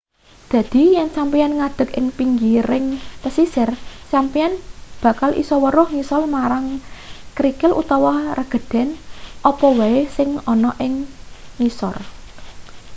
dadi 0.53 0.83
yen 0.95 1.09
sampeyan 1.17 1.53
ngadeg 1.59 1.89
ing 1.99 2.07
pinggiring 2.17 2.85
pesisir 3.21 3.69
sampeyan 4.11 4.53
bakal 5.03 5.31
isa 5.41 5.55
weruh 5.63 5.87
ngisor 5.93 6.23
marang 6.35 6.65
krikil 7.37 7.71
utawa 7.81 8.15
regedan 8.39 8.89
apa 9.49 9.67
wae 9.77 9.99
sing 10.15 10.29
ana 10.53 10.71
ing 10.85 10.93
ngisor 11.59 11.95